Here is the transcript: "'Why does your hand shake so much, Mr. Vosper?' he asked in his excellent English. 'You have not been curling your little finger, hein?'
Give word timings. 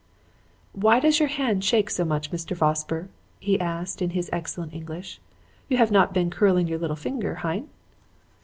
"'Why 0.73 0.99
does 0.99 1.19
your 1.19 1.29
hand 1.29 1.63
shake 1.63 1.91
so 1.91 2.03
much, 2.03 2.31
Mr. 2.31 2.55
Vosper?' 2.57 3.09
he 3.39 3.59
asked 3.61 4.01
in 4.01 4.09
his 4.17 4.31
excellent 4.33 4.73
English. 4.73 5.21
'You 5.69 5.77
have 5.77 5.91
not 5.91 6.11
been 6.11 6.31
curling 6.31 6.67
your 6.67 6.79
little 6.79 6.95
finger, 6.95 7.35
hein?' 7.45 7.69